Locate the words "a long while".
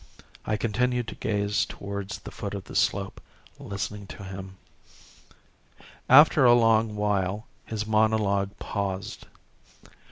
6.43-7.45